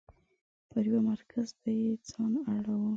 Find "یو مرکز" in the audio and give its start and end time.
0.91-1.47